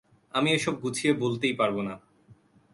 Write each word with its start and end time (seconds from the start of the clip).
আমি 0.33 0.49
এসব 0.53 0.75
গুছিয়ে 0.81 1.13
বলতেই 1.13 1.53
পারব 1.53 1.77
না। 1.81 1.95